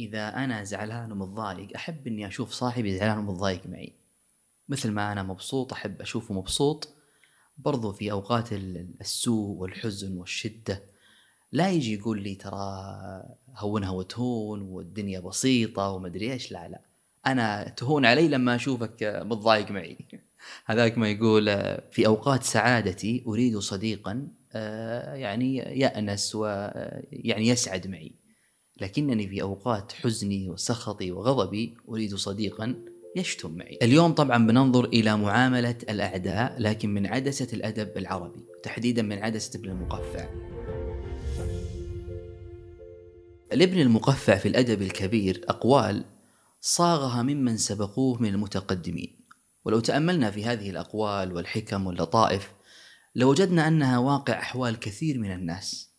إذا 0.00 0.44
أنا 0.44 0.64
زعلان 0.64 1.12
ومتضايق 1.12 1.68
أحب 1.76 2.06
إني 2.06 2.26
أشوف 2.26 2.52
صاحبي 2.52 2.98
زعلان 2.98 3.18
ومتضايق 3.18 3.66
معي. 3.66 3.92
مثل 4.68 4.90
ما 4.90 5.12
أنا 5.12 5.22
مبسوط 5.22 5.72
أحب 5.72 6.00
أشوفه 6.00 6.34
مبسوط. 6.34 6.88
برضو 7.58 7.92
في 7.92 8.12
أوقات 8.12 8.52
السوء 8.52 9.56
والحزن 9.56 10.18
والشدة 10.18 10.82
لا 11.52 11.70
يجي 11.70 11.94
يقول 11.94 12.22
لي 12.22 12.34
ترى 12.34 12.94
هونها 13.56 13.90
وتهون 13.90 14.62
والدنيا 14.62 15.20
بسيطة 15.20 15.90
ومدري 15.90 16.32
إيش 16.32 16.52
لا 16.52 16.68
لا. 16.68 16.80
أنا 17.26 17.68
تهون 17.68 18.06
علي 18.06 18.28
لما 18.28 18.54
أشوفك 18.54 19.22
متضايق 19.24 19.70
معي. 19.70 19.98
هذاك 20.66 20.98
ما 20.98 21.08
يقول 21.08 21.44
في 21.90 22.06
أوقات 22.06 22.42
سعادتي 22.42 23.24
أريد 23.26 23.58
صديقا 23.58 24.28
آه، 24.52 25.14
يعني 25.14 25.56
يأنس 25.56 26.34
ويعني 26.34 27.48
يسعد 27.48 27.86
معي. 27.86 28.12
لكنني 28.80 29.28
في 29.28 29.42
أوقات 29.42 29.92
حزني 29.92 30.50
وسخطي 30.50 31.10
وغضبي 31.10 31.76
أريد 31.88 32.14
صديقا 32.14 32.84
يشتم 33.16 33.56
معي. 33.56 33.78
اليوم 33.82 34.12
طبعا 34.12 34.46
بننظر 34.46 34.84
إلى 34.84 35.16
معاملة 35.16 35.76
الأعداء 35.88 36.56
لكن 36.58 36.94
من 36.94 37.06
عدسة 37.06 37.48
الأدب 37.52 37.98
العربي 37.98 38.44
تحديدا 38.62 39.02
من 39.02 39.18
عدسة 39.18 39.58
ابن 39.58 39.70
المقفع. 39.70 40.28
الابن 43.52 43.80
المقفع 43.80 44.36
في 44.36 44.48
الأدب 44.48 44.82
الكبير 44.82 45.44
أقوال 45.48 46.04
صاغها 46.60 47.22
ممن 47.22 47.56
سبقوه 47.56 48.22
من 48.22 48.28
المتقدمين. 48.28 49.20
ولو 49.64 49.80
تأملنا 49.80 50.30
في 50.30 50.44
هذه 50.44 50.70
الأقوال 50.70 51.32
والحكم 51.32 51.86
واللطائف 51.86 52.52
لوجدنا 53.14 53.68
أنها 53.68 53.98
واقع 53.98 54.38
أحوال 54.38 54.78
كثير 54.78 55.18
من 55.18 55.32
الناس. 55.32 55.94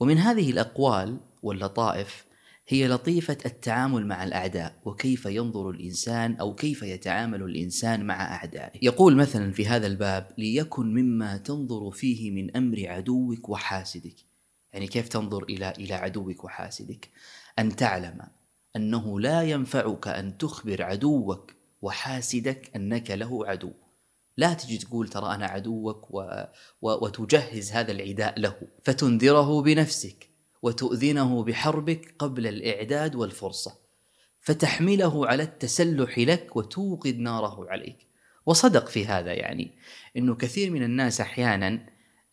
ومن 0.00 0.18
هذه 0.18 0.50
الأقوال 0.50 1.20
واللطائف 1.42 2.28
هي 2.68 2.88
لطيفة 2.88 3.38
التعامل 3.46 4.06
مع 4.06 4.24
الأعداء 4.24 4.80
وكيف 4.84 5.26
ينظر 5.26 5.70
الإنسان 5.70 6.34
أو 6.34 6.54
كيف 6.54 6.82
يتعامل 6.82 7.42
الإنسان 7.42 8.04
مع 8.04 8.34
أعدائه. 8.34 8.78
يقول 8.82 9.16
مثلا 9.16 9.52
في 9.52 9.66
هذا 9.66 9.86
الباب 9.86 10.28
ليكن 10.38 10.94
مما 10.94 11.36
تنظر 11.36 11.90
فيه 11.90 12.30
من 12.30 12.56
أمر 12.56 12.84
عدوك 12.86 13.48
وحاسدك. 13.48 14.16
يعني 14.72 14.86
كيف 14.86 15.08
تنظر 15.08 15.42
إلى 15.42 15.70
إلى 15.70 15.94
عدوك 15.94 16.44
وحاسدك؟ 16.44 17.10
أن 17.58 17.76
تعلم 17.76 18.20
أنه 18.76 19.20
لا 19.20 19.42
ينفعك 19.42 20.08
أن 20.08 20.38
تخبر 20.38 20.82
عدوك 20.82 21.52
وحاسدك 21.82 22.70
أنك 22.76 23.10
له 23.10 23.46
عدو. 23.46 23.72
لا 24.36 24.54
تجي 24.54 24.78
تقول 24.78 25.08
ترى 25.08 25.34
أنا 25.34 25.46
عدوك 25.46 26.10
و... 26.10 26.20
و... 26.82 27.04
وتجهز 27.04 27.72
هذا 27.72 27.92
العداء 27.92 28.40
له 28.40 28.56
فتنذره 28.84 29.62
بنفسك. 29.62 30.28
وتؤذنه 30.62 31.44
بحربك 31.44 32.14
قبل 32.18 32.46
الإعداد 32.46 33.14
والفرصة 33.14 33.78
فتحمله 34.40 35.26
على 35.26 35.42
التسلح 35.42 36.18
لك 36.18 36.56
وتوقد 36.56 37.18
ناره 37.18 37.66
عليك. 37.70 38.06
وصدق 38.46 38.88
في 38.88 39.06
هذا 39.06 39.32
يعني 39.32 39.70
إنه 40.16 40.34
كثير 40.34 40.70
من 40.70 40.82
الناس 40.82 41.20
أحيانا 41.20 41.86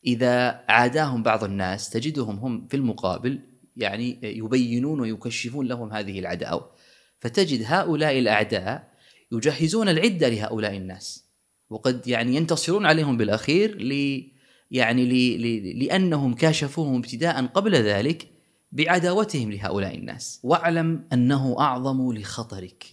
إذا 0.05 0.63
عاداهم 0.69 1.23
بعض 1.23 1.43
الناس 1.43 1.89
تجدهم 1.89 2.35
هم 2.35 2.67
في 2.67 2.77
المقابل 2.77 3.39
يعني 3.77 4.19
يبينون 4.23 4.99
ويكشفون 4.99 5.67
لهم 5.67 5.93
هذه 5.93 6.19
العداوة. 6.19 6.71
فتجد 7.19 7.63
هؤلاء 7.65 8.19
الأعداء 8.19 8.95
يجهزون 9.31 9.89
العدة 9.89 10.29
لهؤلاء 10.29 10.77
الناس 10.77 11.25
وقد 11.69 12.07
يعني 12.07 12.35
ينتصرون 12.35 12.85
عليهم 12.85 13.17
بالأخير 13.17 13.81
ل 13.81 14.23
يعني 14.71 15.37
لأنهم 15.73 16.33
كاشفوهم 16.33 16.95
ابتداء 16.95 17.45
قبل 17.45 17.75
ذلك 17.75 18.27
بعداوتهم 18.71 19.51
لهؤلاء 19.51 19.95
الناس. 19.95 20.39
واعلم 20.43 21.07
أنه 21.13 21.59
أعظم 21.59 22.13
لخطرك. 22.13 22.85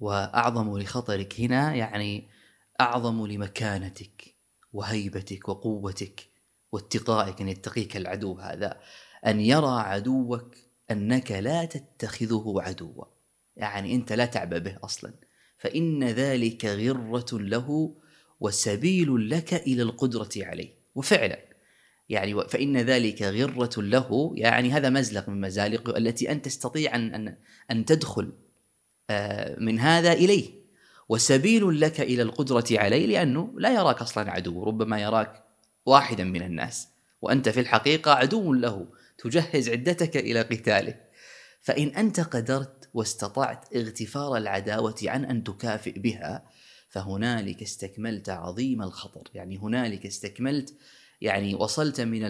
وأعظم 0.00 0.78
لخطرك 0.78 1.40
هنا 1.40 1.74
يعني 1.74 2.28
أعظم 2.80 3.26
لمكانتك 3.26 4.34
وهيبتك 4.72 5.48
وقوتك 5.48 6.28
واتقائك 6.72 7.40
أن 7.40 7.48
يتقيك 7.48 7.96
العدو 7.96 8.38
هذا 8.38 8.80
أن 9.26 9.40
يرى 9.40 9.80
عدوك 9.80 10.56
أنك 10.90 11.32
لا 11.32 11.64
تتخذه 11.64 12.54
عدوا. 12.56 13.04
يعني 13.56 13.94
أنت 13.94 14.12
لا 14.12 14.26
تعبأ 14.26 14.58
به 14.58 14.76
أصلا. 14.84 15.14
فإن 15.58 16.04
ذلك 16.04 16.64
غرة 16.64 17.26
له 17.32 17.96
وسبيل 18.40 19.30
لك 19.30 19.54
إلى 19.54 19.82
القدرة 19.82 20.30
عليه. 20.36 20.75
وفعلا. 20.96 21.38
يعني 22.08 22.48
فإن 22.48 22.76
ذلك 22.76 23.22
غرة 23.22 23.70
له 23.76 24.32
يعني 24.36 24.70
هذا 24.70 24.90
مزلق 24.90 25.28
من 25.28 25.40
مزالق 25.40 25.96
التي 25.96 26.32
أنت 26.32 26.44
تستطيع 26.44 26.94
أن 26.94 27.14
أن 27.14 27.36
أن 27.70 27.84
تدخل 27.84 28.32
آه، 29.10 29.56
من 29.60 29.78
هذا 29.78 30.12
إليه. 30.12 30.56
وسبيل 31.08 31.80
لك 31.80 32.00
إلى 32.00 32.22
القدرة 32.22 32.64
عليه 32.70 33.06
لأنه 33.06 33.54
لا 33.56 33.74
يراك 33.74 34.02
أصلا 34.02 34.30
عدو 34.30 34.64
ربما 34.64 35.00
يراك 35.00 35.44
واحدا 35.86 36.24
من 36.24 36.42
الناس 36.42 36.88
وأنت 37.22 37.48
في 37.48 37.60
الحقيقة 37.60 38.12
عدو 38.12 38.52
له 38.52 38.86
تجهز 39.18 39.68
عدتك 39.68 40.16
إلى 40.16 40.42
قتاله. 40.42 40.94
فإن 41.60 41.88
أنت 41.88 42.20
قدرت 42.20 42.88
واستطعت 42.94 43.76
اغتفار 43.76 44.36
العداوة 44.36 44.96
عن 45.02 45.24
أن 45.24 45.44
تكافئ 45.44 45.98
بها 45.98 46.44
فهنالك 46.96 47.62
استكملت 47.62 48.28
عظيم 48.28 48.82
الخطر. 48.82 49.30
يعني 49.34 49.56
هنالك 49.58 50.06
استكملت 50.06 50.74
يعني 51.20 51.54
وصلت 51.54 52.00
من 52.00 52.20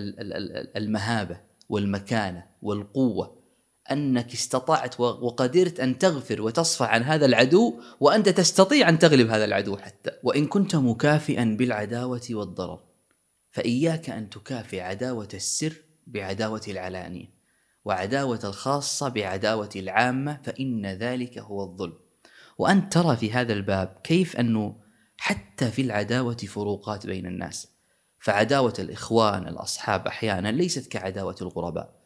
المهابة 0.76 1.40
والمكانة 1.68 2.46
والقوة 2.62 3.42
أنك 3.90 4.32
استطعت 4.32 5.00
وقدرت 5.00 5.80
أن 5.80 5.98
تغفر 5.98 6.42
وتصفح 6.42 6.90
عن 6.90 7.02
هذا 7.02 7.26
العدو 7.26 7.80
وأنت 8.00 8.28
تستطيع 8.28 8.88
أن 8.88 8.98
تغلب 8.98 9.30
هذا 9.30 9.44
العدو 9.44 9.76
حتى. 9.76 10.10
وإن 10.22 10.46
كنت 10.46 10.76
مكافئا 10.76 11.56
بالعداوة 11.58 12.26
والضرر 12.30 12.80
فإياك 13.50 14.10
أن 14.10 14.30
تكافئ 14.30 14.80
عداوة 14.80 15.28
السر 15.34 15.72
بعداوة 16.06 16.62
العلانية 16.68 17.36
وعداوة 17.84 18.40
الخاصة 18.44 19.08
بعداوة 19.08 19.70
العامة 19.76 20.40
فإن 20.44 20.86
ذلك 20.86 21.38
هو 21.38 21.62
الظلم. 21.62 22.05
وأنت 22.58 22.92
ترى 22.92 23.16
في 23.16 23.32
هذا 23.32 23.52
الباب 23.52 23.96
كيف 24.04 24.36
أنه 24.36 24.76
حتى 25.16 25.70
في 25.70 25.82
العداوة 25.82 26.36
فروقات 26.36 27.06
بين 27.06 27.26
الناس. 27.26 27.68
فعداوة 28.18 28.74
الإخوان 28.78 29.48
الأصحاب 29.48 30.06
أحيانا 30.06 30.48
ليست 30.48 30.92
كعداوة 30.92 31.36
الغرباء 31.42 31.96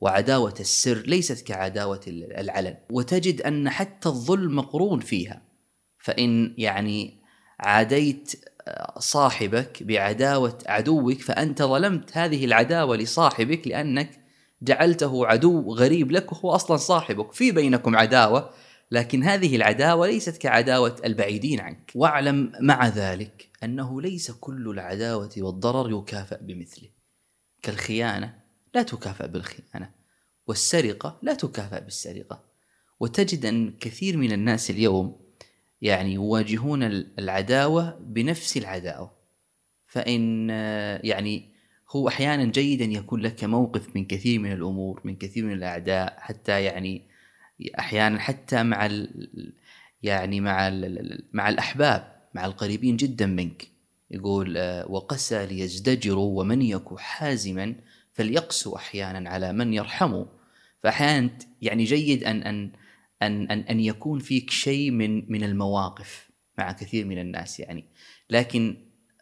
وعداوة 0.00 0.54
السر 0.60 0.98
ليست 1.06 1.46
كعداوة 1.46 2.00
العلن. 2.08 2.76
وتجد 2.90 3.42
أن 3.42 3.70
حتى 3.70 4.08
الظلم 4.08 4.56
مقرون 4.56 5.00
فيها. 5.00 5.42
فإن 5.98 6.54
يعني 6.58 7.22
عاديت 7.60 8.32
آه، 8.68 8.98
صاحبك 8.98 9.82
بعداوة 9.82 10.58
عدوك 10.66 11.20
فأنت 11.20 11.62
ظلمت 11.62 12.16
هذه 12.16 12.44
العداوة 12.44 12.96
لصاحبك 12.96 13.68
لأنك 13.68 14.20
جعلته 14.62 15.26
عدو 15.26 15.72
غريب 15.74 16.12
لك 16.12 16.32
وهو 16.32 16.50
أصلا 16.50 16.76
صاحبك. 16.76 17.32
في 17.32 17.52
بينكم 17.52 17.96
عداوة؟ 17.96 18.50
لكن 18.90 19.22
هذه 19.22 19.56
العداوة 19.56 20.06
ليست 20.06 20.36
كعداوة 20.36 20.96
البعيدين 21.04 21.60
عنك. 21.60 21.92
واعلم 21.94 22.52
مع 22.60 22.88
ذلك 22.88 23.48
أنه 23.64 24.02
ليس 24.02 24.30
كل 24.30 24.68
العداوة 24.68 25.30
والضرر 25.38 26.00
يكافأ 26.00 26.36
بمثله. 26.42 26.88
كالخيانة 27.62 28.38
لا 28.74 28.82
تكافأ 28.82 29.26
بالخيانة 29.26 29.90
والسرقة 30.46 31.18
لا 31.22 31.34
تكافأ 31.34 31.78
بالسرقة. 31.78 32.44
وتجد 33.00 33.46
أن 33.46 33.76
كثير 33.80 34.16
من 34.16 34.32
الناس 34.32 34.70
اليوم 34.70 35.20
يعني 35.80 36.12
يواجهون 36.12 36.82
العداوة 37.18 37.98
بنفس 38.00 38.56
العداوة. 38.56 39.14
فإن 39.86 40.50
يعني 41.04 41.54
هو 41.90 42.08
أحيانا 42.08 42.44
جيد 42.44 42.82
أن 42.82 42.92
يكون 42.92 43.20
لك 43.20 43.44
موقف 43.44 43.96
من 43.96 44.04
كثير 44.04 44.40
من 44.40 44.52
الأمور 44.52 45.00
من 45.04 45.16
كثير 45.16 45.44
من 45.44 45.52
الأعداء 45.52 46.16
حتى 46.18 46.64
يعني 46.64 47.13
أحيانا 47.78 48.18
حتى 48.18 48.62
مع 48.62 48.86
ال 48.86 49.52
يعني 50.02 50.40
مع 50.40 50.68
ال 50.68 51.24
مع 51.32 51.48
الأحباب 51.48 52.14
مع 52.34 52.44
القريبين 52.44 52.96
جدا 52.96 53.26
منك. 53.26 53.68
يقول 54.10 54.56
آه، 54.56 54.90
وقسى 54.90 55.46
ليزدجروا 55.46 56.40
ومن 56.40 56.62
يك 56.62 56.98
حازما 56.98 57.74
فليقسو 58.12 58.76
أحيانا 58.76 59.30
على 59.30 59.52
من 59.52 59.74
يرحمه 59.74 60.26
فأحيانا 60.82 61.30
يعني 61.62 61.84
جيد 61.84 62.24
أن 62.24 62.42
أن 62.42 62.72
أن 63.22 63.50
أن, 63.50 63.60
أن 63.60 63.80
يكون 63.80 64.18
فيك 64.18 64.50
شيء 64.50 64.90
من 64.90 65.32
من 65.32 65.44
المواقف 65.44 66.30
مع 66.58 66.72
كثير 66.72 67.04
من 67.06 67.18
الناس 67.18 67.60
يعني. 67.60 67.84
لكن 68.30 68.76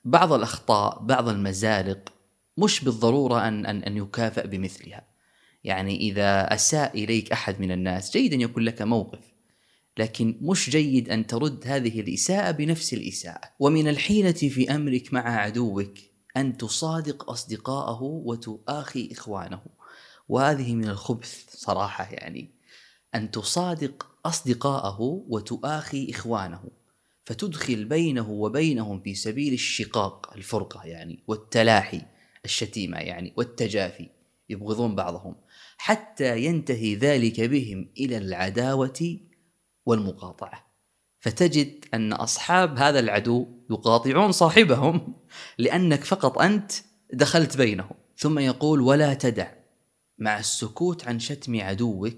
بعض 0.05 0.33
الأخطاء 0.33 1.03
بعض 1.03 1.29
المزالق 1.29 2.13
مش 2.59 2.85
بالضرورة 2.85 3.49
أن 3.49 3.67
أن 3.67 3.83
أن 3.83 3.97
يكافئ 3.97 4.47
بمثلها. 4.47 5.12
يعني 5.65 5.97
إذا 5.97 6.55
أساء 6.55 7.05
إليك 7.05 7.33
أحد 7.33 7.61
من 7.61 7.73
الناس 7.73 8.13
جيد 8.13 8.33
أن 8.33 8.41
يكون 8.41 8.63
لك 8.63 8.83
موقف 8.83 9.33
لكن 9.99 10.39
مش 10.41 10.71
جيد 10.71 11.11
أن 11.11 11.27
ترد 11.27 11.63
هذه 11.67 12.01
الإساءة 12.01 12.51
بنفس 12.51 12.93
الإساءة. 12.93 13.51
ومن 13.61 13.89
الحيلة 13.89 14.33
في 14.33 14.75
أمرك 14.75 15.13
مع 15.13 15.37
عدوك 15.37 15.95
أن 16.37 16.57
تصادق 16.57 17.31
أصدقاءه 17.31 18.03
وتؤاخي 18.03 19.09
إخوانه. 19.13 19.63
وهذه 20.29 20.75
من 20.75 20.89
الخبث 20.89 21.45
صراحة 21.57 22.09
يعني 22.11 22.51
أن 23.15 23.31
تصادق 23.31 24.07
أصدقاءه 24.27 25.01
وتؤاخي 25.29 26.11
إخوانه. 26.11 26.63
فتدخل 27.25 27.85
بينه 27.85 28.31
وبينهم 28.31 29.01
في 29.01 29.15
سبيل 29.15 29.53
الشقاق 29.53 30.33
الفرقة 30.37 30.85
يعني 30.85 31.23
والتلاحي 31.27 32.03
الشتيمة 32.45 32.99
يعني 32.99 33.33
والتجافي. 33.37 34.09
يبغضون 34.49 34.95
بعضهم 34.95 35.35
حتى 35.77 36.45
ينتهي 36.45 36.95
ذلك 36.95 37.41
بهم 37.41 37.93
إلى 37.99 38.17
العداوة 38.17 39.19
والمقاطعة. 39.87 40.73
فتجد 41.21 41.85
أن 41.95 42.13
أصحاب 42.13 42.79
هذا 42.79 42.99
العدو 42.99 43.47
يقاطعون 43.71 44.33
صاحبهم 44.33 45.15
لأنك 45.59 46.05
فقط 46.05 46.39
أنت 46.39 46.73
دخلت 47.13 47.57
بينهم. 47.57 47.97
ثم 48.17 48.39
يقول 48.39 48.81
ولا 48.81 49.15
تدع 49.15 49.53
مع 50.19 50.39
السكوت 50.39 51.09
عن 51.09 51.19
شتم 51.19 51.61
عدوك 51.61 52.17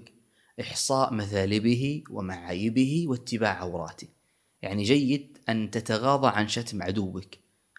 إحصاء 0.61 1.13
مثالبه 1.13 2.03
ومعايبه 2.09 3.05
واتباع 3.07 3.61
عوراته 3.61 4.07
يعني 4.61 4.83
جيد 4.83 5.37
أن 5.49 5.71
تتغاضى 5.71 6.27
عن 6.27 6.47
شتم 6.47 6.83
عدوك 6.83 7.35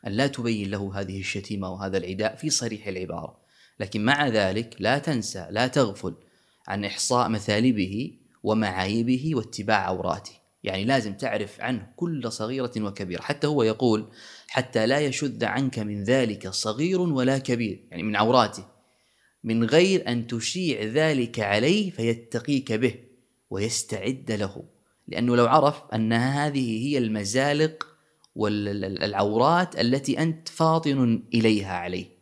أن 0.07 0.13
لا 0.13 0.27
تبين 0.27 0.71
له 0.71 1.01
هذه 1.01 1.21
الشتيمة 1.21 1.71
وهذا 1.71 1.99
العداء 1.99 2.37
في 2.37 2.51
صريح 2.51 2.87
العبارة. 2.87 3.46
لكن 3.81 4.05
مع 4.05 4.29
ذلك 4.29 4.77
لا 4.79 4.99
تنسى 4.99 5.47
لا 5.51 5.67
تغفل 5.67 6.15
عن 6.69 6.85
إحصاء 6.85 7.29
مثالبه 7.29 8.13
ومعايبه 8.43 9.31
واتباع 9.35 9.87
عوراته. 9.87 10.33
يعني 10.65 10.85
لازم 10.85 11.15
تعرف 11.15 11.61
عنه 11.61 11.87
كل 11.97 12.33
صغيرة 12.33 12.73
وكبيرة. 12.79 13.23
حتى 13.23 13.47
هو 13.47 13.63
يقول 13.63 14.09
حتى 14.49 14.87
لا 14.87 15.01
يشذ 15.01 15.45
عنك 15.45 15.79
من 15.79 16.05
ذلك 16.05 16.49
صغير 16.49 17.01
ولا 17.01 17.39
كبير. 17.39 17.85
يعني 17.91 18.03
من 18.03 18.17
عوراته. 18.17 18.65
من 19.45 19.65
غير 19.65 20.09
أن 20.09 20.27
تشيع 20.27 20.83
ذلك 20.83 21.41
عليه 21.41 21.91
فيتقيك 21.91 22.73
به 22.73 22.95
ويستعد 23.51 24.33
له. 24.33 24.65
لأنه 25.09 25.37
لو 25.37 25.47
عرف 25.47 25.83
أن 25.95 26.13
هذه 26.13 26.87
هي 26.87 26.99
المزالق 26.99 27.87
والعورات 28.35 29.81
التي 29.81 30.19
أنت 30.19 30.49
فاطن 30.49 31.23
إليها 31.35 31.73
عليه. 31.73 32.16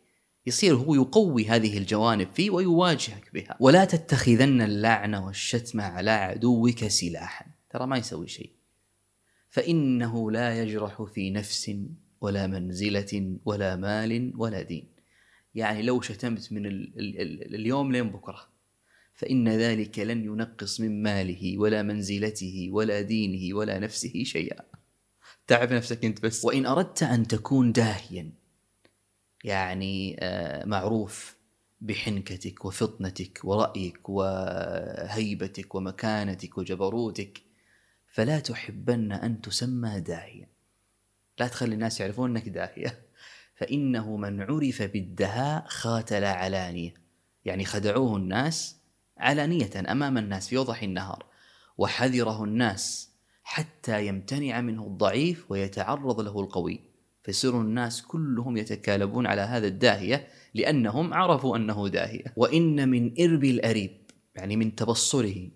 يصير 0.47 0.75
هو 0.75 0.95
يقوي 0.95 1.47
هذه 1.47 1.79
الجوانب 1.79 2.29
فيه 2.35 2.51
ويواجهك 2.51 3.31
بها. 3.35 3.57
ولا 3.61 3.85
تتخذن 3.85 4.63
اللعنة 4.63 5.27
والشتم 5.27 5.81
على 5.81 6.11
عدوك 6.11 6.85
سلاحا. 6.85 7.47
ترى 7.71 7.87
ما 7.87 7.97
يسوي 7.97 8.29
شيء. 8.29 8.51
فإنه 9.49 10.31
لا 10.31 10.63
يجرح 10.63 11.03
في 11.03 11.31
نفس 11.31 11.77
ولا 12.21 12.47
منزلة 12.47 13.39
ولا 13.45 13.77
مال 13.77 14.33
ولا 14.37 14.63
دين. 14.63 14.89
يعني 15.55 15.83
لو 15.83 16.01
شتمت 16.01 16.53
من 16.53 16.67
ال 16.67 16.99
ال 16.99 17.21
ال 17.21 17.55
اليوم 17.55 17.93
لين 17.93 18.11
بكرة 18.11 18.49
فإن 19.15 19.49
ذلك 19.49 19.99
لن 19.99 20.25
ينقص 20.25 20.81
من 20.81 21.03
ماله 21.03 21.59
ولا 21.59 21.83
منزلته 21.83 22.69
ولا 22.73 23.01
دينه 23.01 23.57
ولا 23.57 23.79
نفسه 23.79 24.25
شيئا. 24.25 24.63
تعب 25.47 25.73
نفسك 25.73 26.05
أنت 26.05 26.23
بس. 26.23 26.45
وإن 26.45 26.67
أردت 26.67 27.03
أن 27.03 27.27
تكون 27.27 27.73
داهيا 27.73 28.44
يعني 29.45 30.17
آه، 30.21 30.65
معروف 30.65 31.37
بحنكتك 31.81 32.65
وفطنتك 32.65 33.41
ورأيك 33.45 34.09
وهيبتك 34.09 35.75
ومكانتك 35.75 36.59
وجبروتك. 36.59 37.43
فلا 38.13 38.41
تحبن 38.41 39.13
أن 39.13 39.41
تسمى 39.41 40.01
داهيا 40.01 40.49
لا 41.39 41.49
تخلي 41.49 41.75
الناس 41.75 42.01
يعرفون 42.01 42.31
أنك 42.31 42.49
داهية 42.49 43.03
فإنه 43.59 44.17
من 44.17 44.43
عرف 44.43 44.83
بالدهاء 44.83 45.65
خاتل 45.69 46.25
علانية 46.25 46.95
يعني 47.45 47.65
خدعوه 47.65 48.17
الناس 48.17 48.77
علانية 49.19 49.71
أمام 49.93 50.19
الناس 50.19 50.49
في 50.49 50.57
وضح 50.57 50.83
النهار. 50.83 51.27
وحذره 51.79 52.45
الناس 52.45 53.11
حتى 53.45 54.07
يمتنع 54.07 54.61
منه 54.61 54.87
الضعيف 54.87 55.51
ويتعرض 55.51 56.21
له 56.21 56.41
القوي. 56.41 56.81
فيصير 57.25 57.61
الناس 57.61 58.03
كلهم 58.03 58.57
يتكالبون 58.57 59.27
على 59.27 59.41
هذا 59.41 59.67
الداهية 59.67 60.29
لأنهم 60.55 61.15
عرفوا 61.15 61.57
أنه 61.57 61.89
داهية. 61.89 62.25
وإن 62.37 62.89
من 62.89 63.15
إرب 63.21 63.45
الأريب 63.45 63.91
يعني 64.35 64.57
من 64.57 64.75
تبصره 64.75 65.49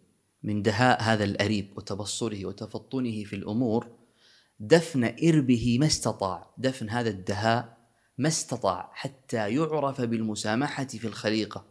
من 0.42 0.62
دهاء 0.62 1.02
هذا 1.02 1.24
الأريب 1.24 1.72
وتبصره 1.76 2.46
وتفطنه 2.46 3.24
في 3.24 3.36
الأمور 3.36 3.86
دفن 4.60 5.14
إربه 5.24 5.76
ما 5.80 5.86
استطاع 5.86 6.50
دفن 6.58 6.90
هذا 6.90 7.08
الدهاء 7.08 7.78
ما 8.18 8.28
استطاع 8.28 8.90
حتى 8.94 9.54
يعرف 9.54 10.00
بالمسامحة 10.00 10.84
في 10.84 11.06
الخليقة. 11.06 11.64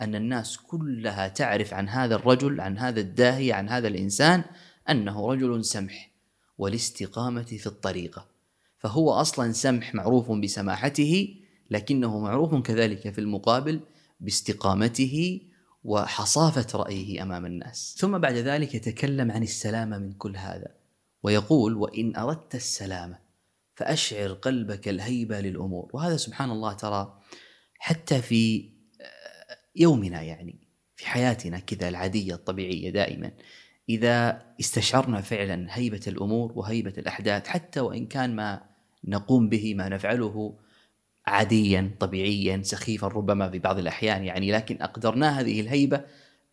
أن 0.00 0.14
الناس 0.14 0.56
كلها 0.56 1.28
تعرف 1.28 1.74
عن 1.74 1.88
هذا 1.88 2.14
الرجل 2.14 2.60
عن 2.60 2.78
هذا 2.78 3.00
الداهية 3.00 3.54
عن 3.54 3.68
هذا 3.68 3.88
الإنسان 3.88 4.44
أنه 4.90 5.32
رجل 5.32 5.64
سمح 5.64 6.10
والاستقامة 6.58 7.42
في 7.42 7.66
الطريقة. 7.66 8.39
فهو 8.80 9.10
أصلا 9.10 9.52
سمح 9.52 9.94
معروف 9.94 10.32
بسماحته 10.32 11.36
لكنه 11.70 12.18
معروف 12.18 12.54
كذلك 12.54 13.10
في 13.10 13.20
المقابل 13.20 13.80
باستقامته 14.20 15.40
وحصافة 15.84 16.78
رأيه 16.78 17.22
أمام 17.22 17.46
الناس. 17.46 17.96
ثم 17.98 18.18
بعد 18.18 18.34
ذلك 18.34 18.74
يتكلم 18.74 19.30
عن 19.30 19.42
السلامة 19.42 19.98
من 19.98 20.12
كل 20.12 20.36
هذا 20.36 20.74
ويقول 21.22 21.74
وإن 21.74 22.16
أردت 22.16 22.54
السلامة 22.54 23.18
فأشعر 23.74 24.32
قلبك 24.32 24.88
الهيبة 24.88 25.40
للأمور. 25.40 25.90
وهذا 25.92 26.16
سبحان 26.16 26.50
الله 26.50 26.72
ترى 26.72 27.20
حتى 27.78 28.22
في 28.22 28.70
يومنا 29.76 30.22
يعني 30.22 30.68
في 30.96 31.06
حياتنا 31.06 31.58
كذا 31.58 31.88
العادية 31.88 32.34
الطبيعية 32.34 32.90
دائما 32.90 33.32
إذا 33.88 34.42
استشعرنا 34.60 35.20
فعلا 35.20 35.66
هيبة 35.70 36.00
الأمور 36.06 36.52
وهيبة 36.54 36.94
الأحداث 36.98 37.46
حتى 37.46 37.80
وإن 37.80 38.06
كان 38.06 38.36
ما 38.36 38.69
نقوم 39.04 39.48
به 39.48 39.74
ما 39.74 39.88
نفعله 39.88 40.54
عاديا 41.26 41.96
طبيعيا 42.00 42.62
سخيفا 42.62 43.08
ربما 43.08 43.50
في 43.50 43.58
بعض 43.58 43.78
الأحيان 43.78 44.24
يعني 44.24 44.52
لكن 44.52 44.82
أقدرنا 44.82 45.40
هذه 45.40 45.60
الهيبة 45.60 46.04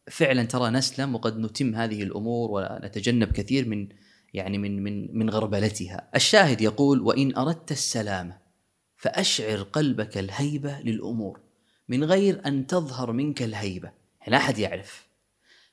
فعلا 0.07 0.43
ترى 0.43 0.69
نسلم 0.69 1.15
وقد 1.15 1.37
نتم 1.37 1.75
هذه 1.75 2.03
الأمور 2.03 2.51
ونتجنب 2.51 3.31
كثير 3.31 3.67
من 3.67 3.87
يعني 4.33 4.57
من 4.57 4.83
من 4.83 5.17
من 5.17 5.29
غربلتها. 5.29 6.09
الشاهد 6.15 6.61
يقول: 6.61 7.01
وإن 7.01 7.35
أردت 7.35 7.71
السلامة 7.71 8.37
فأشعر 8.97 9.61
قلبك 9.61 10.17
الهيبة 10.17 10.79
للأمور 10.79 11.39
من 11.89 12.03
غير 12.03 12.41
أن 12.45 12.67
تظهر 12.67 13.11
منك 13.11 13.43
الهيبة، 13.43 13.91
لا 14.27 14.37
أحد 14.37 14.57
يعرف. 14.57 15.07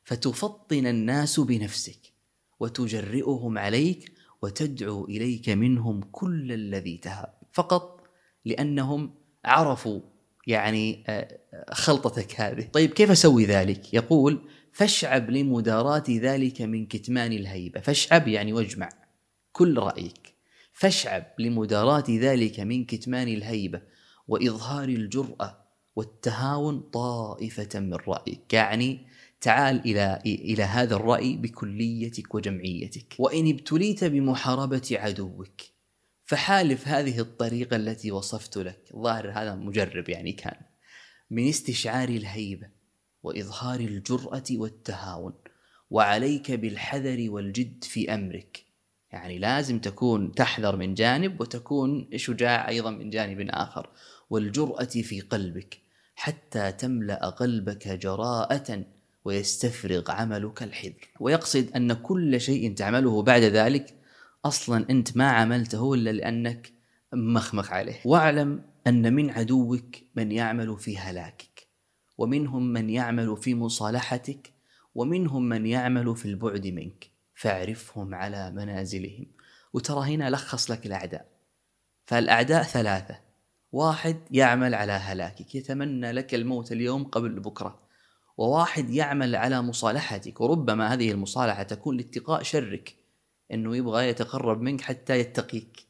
فتفطن 0.04 0.86
الناس 0.86 1.40
بنفسك 1.40 2.12
وتجرئهم 2.60 3.58
عليك 3.58 4.12
وتدعو 4.44 5.04
إليك 5.04 5.48
منهم 5.48 6.00
كل 6.12 6.52
الذي 6.52 6.96
تهاب. 6.96 7.34
فقط 7.52 8.06
لأنهم 8.44 9.14
عرفوا 9.44 10.00
يعني 10.46 11.04
آه، 11.08 11.38
خلطتك 11.72 12.40
هذه. 12.40 12.68
طيب 12.72 12.90
كيف 12.90 13.10
أسوي 13.10 13.44
ذلك؟ 13.44 13.94
يقول 13.94 14.48
فاشعب 14.72 15.30
لمداراة 15.30 16.04
ذلك 16.08 16.62
من 16.62 16.86
كتمان 16.86 17.32
الهيبة. 17.32 17.80
فاشعب 17.80 18.28
يعني 18.28 18.52
واجمع 18.52 18.88
كل 19.52 19.78
رأيك. 19.78 20.34
فاشعب 20.72 21.24
لمداراة 21.38 22.04
ذلك 22.08 22.60
من 22.60 22.84
كتمان 22.84 23.28
الهيبة 23.28 23.82
وإظهار 24.28 24.88
الجرأة 24.88 25.64
والتهاون 25.96 26.80
طائفة 26.80 27.80
من 27.80 27.94
رأيك. 27.94 28.52
يعني 28.52 29.06
تعال 29.44 29.80
إلى 29.80 30.20
إلى 30.26 30.62
هذا 30.62 30.96
الرأي 30.96 31.36
بكليتك 31.36 32.34
وجمعيتك. 32.34 33.14
وإن 33.18 33.50
ابتليت 33.50 34.04
بمحاربة 34.04 34.88
عدوك 34.92 35.60
فحالف 36.24 36.88
هذه 36.88 37.20
الطريقة 37.20 37.76
التي 37.76 38.12
وصفت 38.12 38.58
لك. 38.58 38.80
ظاهر 38.96 39.30
هذا 39.30 39.54
مجرب 39.54 40.08
يعني 40.08 40.32
كان. 40.32 40.60
من 41.30 41.48
استشعار 41.48 42.08
الهيبة 42.08 42.68
وإظهار 43.22 43.80
الجرأة 43.80 44.44
والتهاون 44.50 45.34
وعليك 45.90 46.52
بالحذر 46.52 47.30
والجد 47.30 47.84
في 47.84 48.14
أمرك. 48.14 48.64
يعني 49.12 49.38
لازم 49.38 49.78
تكون 49.78 50.32
تحذر 50.32 50.76
من 50.76 50.94
جانب 50.94 51.40
وتكون 51.40 52.08
شجاع 52.16 52.68
أيضا 52.68 52.90
من 52.90 53.10
جانب 53.10 53.48
آخر. 53.50 53.90
والجرأة 54.30 54.84
في 54.84 55.20
قلبك 55.20 55.78
حتى 56.14 56.72
تملأ 56.72 57.28
قلبك 57.28 57.88
جراءة 57.88 58.84
ويستفرغ 59.24 60.10
عملك 60.10 60.62
الحذر. 60.62 61.08
ويقصد 61.20 61.70
أن 61.76 61.92
كل 61.92 62.40
شيء 62.40 62.74
تعمله 62.74 63.22
بعد 63.22 63.42
ذلك 63.42 63.94
أصلا 64.44 64.90
أنت 64.90 65.16
ما 65.16 65.30
عملته 65.30 65.94
إلا 65.94 66.10
لأنك 66.10 66.72
مخمخ 67.12 67.72
عليه. 67.72 68.00
واعلم 68.04 68.62
أن 68.86 69.14
من 69.14 69.30
عدوك 69.30 69.96
من 70.16 70.32
يعمل 70.32 70.78
في 70.78 70.98
هلاكك 70.98 71.66
ومنهم 72.18 72.72
من 72.72 72.90
يعمل 72.90 73.36
في 73.36 73.54
مصالحتك 73.54 74.52
ومنهم 74.94 75.48
من 75.48 75.66
يعمل 75.66 76.16
في 76.16 76.26
البعد 76.26 76.66
منك. 76.66 77.10
فاعرفهم 77.34 78.14
على 78.14 78.50
منازلهم. 78.50 79.26
وترى 79.72 80.14
هنا 80.14 80.30
لخص 80.30 80.70
لك 80.70 80.86
الأعداء. 80.86 81.28
فالأعداء 82.04 82.62
ثلاثة. 82.62 83.18
واحد 83.72 84.16
يعمل 84.30 84.74
على 84.74 84.92
هلاكك. 84.92 85.54
يتمنى 85.54 86.12
لك 86.12 86.34
الموت 86.34 86.72
اليوم 86.72 87.04
قبل 87.04 87.40
بكرة. 87.40 87.83
وواحد 88.36 88.90
يعمل 88.90 89.36
على 89.36 89.62
مصالحتك 89.62 90.40
وربما 90.40 90.92
هذه 90.92 91.10
المصالحة 91.10 91.62
تكون 91.62 91.96
لاتقاء 91.96 92.42
شرك 92.42 92.94
أنه 93.52 93.76
يبغى 93.76 94.08
يتقرب 94.08 94.60
منك 94.60 94.80
حتى 94.80 95.18
يتقيك. 95.18 95.86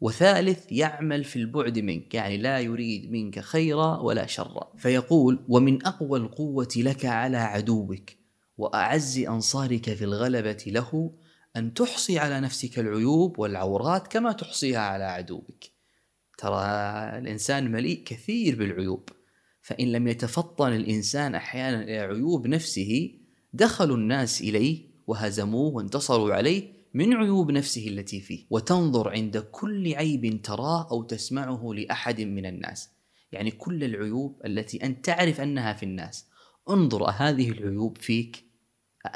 وثالث 0.00 0.72
يعمل 0.72 1.24
في 1.24 1.36
البعد 1.36 1.78
منك 1.78 2.14
يعني 2.14 2.36
لا 2.36 2.60
يريد 2.60 3.12
منك 3.12 3.40
خيرا 3.40 3.98
ولا 3.98 4.26
شرا. 4.26 4.72
فيقول 4.76 5.44
ومن 5.48 5.86
أقوى 5.86 6.18
القوة 6.18 6.68
لك 6.76 7.04
على 7.04 7.36
عدوك 7.36 8.10
وأعز 8.58 9.18
أنصارك 9.18 9.94
في 9.94 10.04
الغلبة 10.04 10.64
له 10.66 11.12
أن 11.56 11.74
تحصي 11.74 12.18
على 12.18 12.40
نفسك 12.40 12.78
العيوب 12.78 13.38
والعورات 13.38 14.08
كما 14.08 14.32
تحصيها 14.32 14.80
على 14.80 15.04
عدوك. 15.04 15.64
ترى 16.38 16.64
الإنسان 17.18 17.72
مليء 17.72 18.04
كثير 18.04 18.58
بالعيوب. 18.58 19.08
فإن 19.64 19.92
لم 19.92 20.08
يتفطن 20.08 20.72
الإنسان 20.72 21.34
أحيانا 21.34 21.82
إلى 21.82 21.98
عيوب 21.98 22.46
نفسه 22.46 23.10
دخلوا 23.52 23.96
الناس 23.96 24.40
إليه 24.40 24.86
وهزموه 25.06 25.74
وانتصروا 25.74 26.34
عليه 26.34 26.72
من 26.94 27.14
عيوب 27.14 27.50
نفسه 27.50 27.88
التي 27.88 28.20
فيه. 28.20 28.46
وتنظر 28.50 29.08
عند 29.08 29.38
كل 29.38 29.94
عيب 29.94 30.42
تراه 30.42 30.88
أو 30.90 31.02
تسمعه 31.02 31.72
لأحد 31.74 32.20
من 32.20 32.46
الناس. 32.46 32.90
يعني 33.32 33.50
كل 33.50 33.84
العيوب 33.84 34.40
التي 34.46 34.84
أنت 34.84 35.04
تعرف 35.04 35.40
أنها 35.40 35.72
في 35.72 35.82
الناس. 35.82 36.26
انظر 36.70 37.10
هذه 37.10 37.50
العيوب 37.50 37.98
فيك؟ 37.98 38.44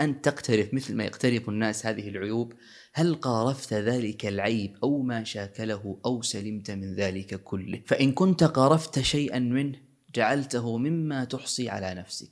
أنت 0.00 0.24
تقترف 0.24 0.74
مثل 0.74 0.96
ما 0.96 1.04
يقترف 1.04 1.48
الناس 1.48 1.86
هذه 1.86 2.08
العيوب؟ 2.08 2.52
هل 2.92 3.14
قارفت 3.14 3.74
ذلك 3.74 4.26
العيب 4.26 4.76
أو 4.82 5.02
ما 5.02 5.24
شاكله 5.24 6.00
أو 6.06 6.22
سلمت 6.22 6.70
من 6.70 6.94
ذلك 6.94 7.42
كله؟ 7.42 7.82
فإن 7.86 8.12
كنت 8.12 8.44
قارفت 8.44 9.00
شيئا 9.00 9.38
منه 9.38 9.87
جعلته 10.14 10.78
مما 10.78 11.24
تحصي 11.24 11.68
على 11.68 11.94
نفسك. 11.94 12.30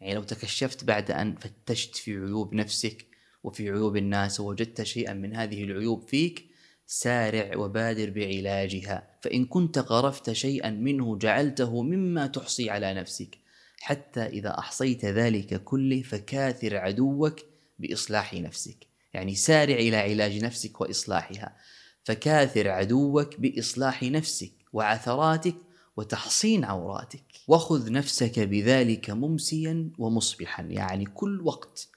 يعني 0.00 0.14
لو 0.14 0.22
تكشفت 0.22 0.84
بعد 0.84 1.10
أن 1.10 1.34
فتشت 1.34 1.96
في 1.96 2.16
عيوب 2.16 2.54
نفسك 2.54 3.06
وفي 3.44 3.70
عيوب 3.70 3.96
الناس 3.96 4.40
ووجدت 4.40 4.82
شيئا 4.82 5.12
من 5.12 5.36
هذه 5.36 5.64
العيوب 5.64 6.08
فيك 6.08 6.44
سارع 6.86 7.56
وبادر 7.56 8.10
بعلاجها. 8.10 9.18
فإن 9.22 9.44
كنت 9.44 9.78
قرفت 9.78 10.32
شيئا 10.32 10.70
منه 10.70 11.18
جعلته 11.18 11.82
مما 11.82 12.26
تحصي 12.26 12.70
على 12.70 12.94
نفسك. 12.94 13.38
حتى 13.80 14.20
إذا 14.20 14.58
أحصيت 14.58 15.04
ذلك 15.04 15.64
كله 15.64 16.02
فكاثر 16.02 16.76
عدوك 16.76 17.40
بإصلاح 17.78 18.34
نفسك. 18.34 18.86
يعني 19.14 19.34
سارع 19.34 19.74
إلى 19.74 19.96
علاج 19.96 20.44
نفسك 20.44 20.80
وإصلاحها. 20.80 21.56
فكاثر 22.04 22.68
عدوك 22.68 23.40
بإصلاح 23.40 24.02
نفسك 24.02 24.52
وعثراتك 24.72 25.54
وتحصين 25.96 26.64
عوراتك. 26.64 27.24
وخذ 27.48 27.92
نفسك 27.92 28.40
بذلك 28.40 29.10
ممسيا 29.10 29.90
ومصبحا. 29.98 30.62
يعني 30.62 31.04
كل 31.04 31.40
وقت 31.40 31.88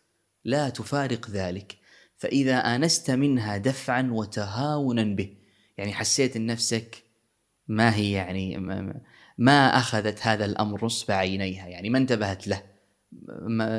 لا 0.45 0.69
تفارق 0.69 1.29
ذلك. 1.29 1.77
فإذا 2.17 2.57
آنست 2.57 3.11
منها 3.11 3.57
دفعا 3.57 4.09
وتهاونا 4.11 5.03
به. 5.03 5.37
يعني 5.77 5.93
حسيت 5.93 6.37
نفسك 6.37 7.03
ما 7.67 7.95
هي 7.95 8.11
يعني 8.11 8.57
ما 9.37 9.77
أخذت 9.77 10.19
هذا 10.21 10.45
الأمر 10.45 10.85
نصب 10.85 11.11
عينيها. 11.11 11.67
يعني 11.67 11.89
ما 11.89 11.97
انتبهت 11.97 12.47
له. 12.47 12.63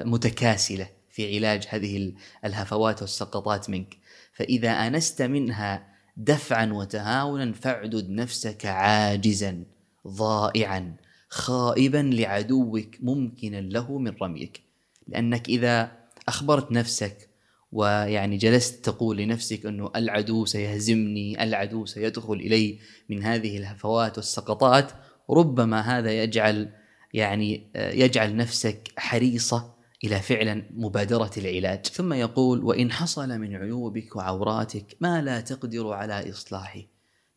متكاسلة 0.05 0.89
في 1.11 1.37
علاج 1.37 1.67
هذه 1.69 2.13
الهفوات 2.45 3.03
والسقطات 3.03 3.71
منك. 3.71 3.97
فإذا 4.33 4.71
آنست 4.71 5.23
منها 5.23 5.89
دفعا 6.17 6.73
وتهاونا 6.73 7.53
فاعدد 7.53 8.11
نفسك 8.11 8.67
عاجزا. 8.67 9.65
ضائعا 10.09 10.97
خائبا 11.29 12.11
لعدوك 12.15 12.89
ممكنا 13.01 13.61
له 13.61 13.99
من 13.99 14.15
رميك. 14.23 14.63
لأنك 15.09 15.49
إذا 15.49 15.93
أخبرت 16.29 16.73
نفسك 16.73 17.29
ويعني 17.73 18.37
جلست 18.37 18.85
تقول 18.85 19.17
لنفسك 19.17 19.67
أنه 19.67 19.91
العدو 19.97 20.45
سيهزمني 20.45 21.43
العدو 21.43 21.87
سيدخل 21.87 22.35
إلي 22.35 22.79
من 23.09 23.23
هذه 23.23 23.57
الهفوات 23.57 24.19
والسقطات 24.19 24.93
ربما 25.31 25.81
هذا 25.81 26.23
يجعل 26.23 26.73
يعني 27.15 27.71
يجعل 27.75 28.37
نفسك 28.37 28.93
حريصة 28.97 29.75
إلى 30.05 30.21
فعلا 30.21 30.63
مبادرة 30.71 31.31
العلاج. 31.37 31.87
ثم 31.87 32.13
يقول 32.13 32.65
وإن 32.65 32.93
حصل 32.93 33.39
من 33.39 33.57
عيوبك 33.57 34.17
وعوراتك 34.17 34.97
ما 35.01 35.23
لا 35.23 35.41
تقدر 35.41 35.93
على 35.93 36.31
إصلاحه. 36.31 36.81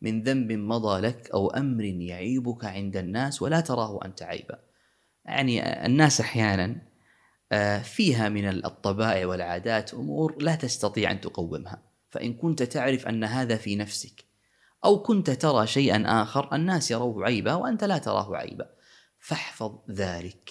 من 0.02 0.22
ذنب 0.22 0.52
مضى 0.52 1.00
لك 1.00 1.30
أو 1.34 1.50
أمر 1.50 1.84
يعيبك 1.84 2.64
عند 2.64 2.96
الناس 2.96 3.42
ولا 3.42 3.60
تراه 3.60 4.04
أنت 4.04 4.22
عيبا. 4.22 4.58
يعني 5.24 5.86
الناس 5.86 6.20
أحيانا 6.20 6.76
آه، 7.52 7.78
فيها 7.78 8.28
من 8.28 8.48
الطبائع 8.48 9.26
والعادات 9.26 9.94
أمور 9.94 10.42
لا 10.42 10.54
تستطيع 10.54 11.10
أن 11.10 11.20
تقومها. 11.20 11.82
فإن 12.10 12.34
كنت 12.34 12.62
تعرف 12.62 13.06
أن 13.06 13.24
هذا 13.24 13.56
في 13.56 13.76
نفسك 13.76 14.24
أو 14.84 15.02
كنت 15.02 15.30
ترى 15.30 15.66
شيئا 15.66 16.22
آخر 16.22 16.54
الناس 16.54 16.90
يروه 16.90 17.24
عيبا 17.24 17.54
وأنت 17.54 17.84
لا 17.84 17.98
تراه 17.98 18.36
عيبا. 18.36 18.70
فاحفظ 19.18 19.90
ذلك 19.90 20.50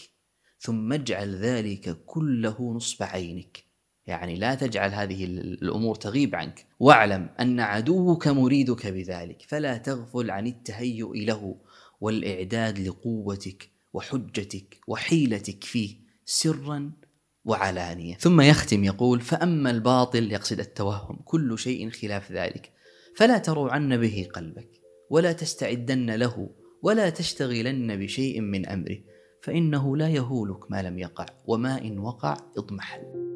ثم 0.60 0.93
اجعل 0.93 1.36
ذلك 1.36 2.05
كله 2.05 2.74
نصب 2.75 3.03
عينك. 3.03 3.70
يعني 4.08 4.36
لا 4.36 4.55
تجعل 4.55 4.93
هذه 4.93 5.25
الأمور 5.25 5.96
تغيب 5.96 6.36
عنك. 6.36 6.65
واعلم 6.79 7.29
أن 7.39 7.60
عدوك 7.60 8.27
مريدك 8.27 8.88
بذلك 8.88 9.41
فلا 9.48 9.77
تغفل 9.77 10.31
عن 10.31 10.48
التهيؤ 10.48 11.13
له 11.13 11.55
والإعداد 12.01 12.79
لقوتك 12.79 13.72
وحجتك 13.93 14.79
وحيلتك 14.88 15.63
فيه 15.63 15.96
سرا 16.25 16.91
وعلانية. 17.46 18.15
ثم 18.15 18.41
يختم 18.41 18.84
يقول 18.84 19.22
فأما 19.22 19.72
الباطل 19.72 20.31
يقصد 20.31 20.60
التوهم 20.60 21.20
كل 21.25 21.60
شيء 21.60 21.89
خلاف 21.89 22.31
ذلك 22.31 22.72
فلا 23.15 23.38
تروعن 23.38 23.98
به 23.98 24.27
قلبك 24.34 24.81
ولا 25.10 25.31
تستعدن 25.31 26.10
له 26.10 26.50
ولا 26.84 27.10
تشتغلن 27.10 28.00
بشيء 28.00 28.41
من 28.41 28.65
أمره 28.65 28.98
فإنه 29.43 29.98
لا 29.98 30.10
يهولك 30.10 30.72
ما 30.72 30.81
لم 30.81 31.00
يقع 31.00 31.25
وما 31.46 31.81
إن 31.81 32.00
وقع 32.00 32.38
اضمحل. 32.58 33.30